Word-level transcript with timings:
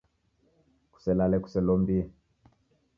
Kuselale 0.93 1.37
kuselombie. 1.43 2.03